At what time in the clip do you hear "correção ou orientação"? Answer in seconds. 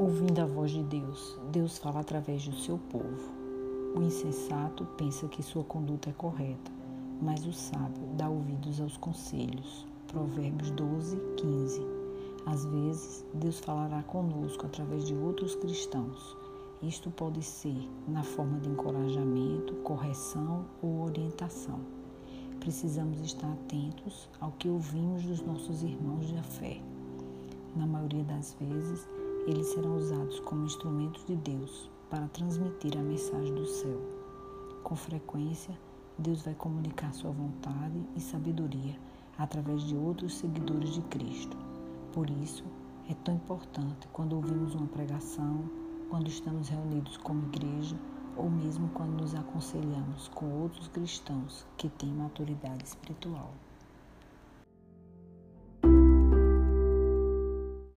19.82-21.78